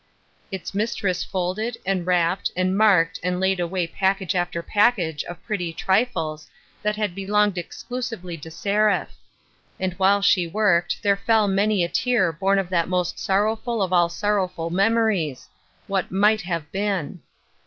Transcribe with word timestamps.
Its 0.51 0.73
mistress 0.73 1.23
folded, 1.23 1.77
and 1.85 2.07
wrapped, 2.07 2.49
and 2.55 2.75
marked 2.75 3.19
and 3.21 3.39
laid 3.39 3.59
away 3.59 3.85
package 3.85 4.33
after 4.33 4.63
package 4.63 5.23
of 5.25 5.39
pretty 5.43 5.71
trifles 5.71 6.49
that 6.81 6.95
had 6.95 7.13
belonged 7.13 7.55
exclusively 7.55 8.35
to 8.35 8.49
Seraph; 8.49 9.15
and 9.79 9.93
while 9.99 10.23
she 10.23 10.47
worked 10.47 11.03
there 11.03 11.15
fell 11.17 11.47
many 11.47 11.83
a 11.83 11.87
tear 11.87 12.31
born 12.31 12.57
of 12.57 12.69
that 12.69 12.89
most 12.89 13.19
sorrowful 13.19 13.79
of 13.79 13.93
all 13.93 14.09
sorrowful 14.09 14.71
memories— 14.71 15.47
what 15.85 16.09
"might 16.09 16.41
have 16.41 16.71
been." 16.71 17.21